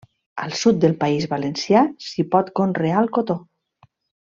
Al 0.43 0.53
sud 0.61 0.79
del 0.85 0.95
País 1.03 1.27
valencià 1.33 1.85
s'hi 2.07 2.27
pot 2.33 2.51
conrear 2.61 3.05
el 3.05 3.13
cotó. 3.21 3.39